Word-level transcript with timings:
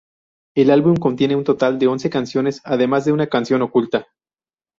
El 0.55 0.71
álbum 0.71 0.95
contiene 0.95 1.35
un 1.35 1.43
total 1.43 1.77
de 1.77 1.85
once 1.85 2.09
canciones, 2.09 2.59
además 2.63 3.05
de 3.05 3.11
una 3.11 3.27
canción 3.27 3.61
oculta. 3.61 4.07